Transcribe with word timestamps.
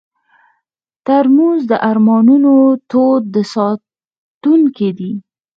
ترموز 1.05 1.59
د 1.71 1.73
ارمانونو 1.89 2.53
تود 2.89 3.33
ساتونکی 3.53 4.89
دی. 4.97 5.11